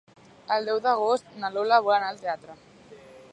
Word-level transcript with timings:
El 0.55 0.69
deu 0.69 0.79
d'agost 0.85 1.29
na 1.43 1.51
Lola 1.57 1.79
vol 1.89 1.97
anar 1.99 2.11
al 2.15 2.19
teatre. 2.25 2.57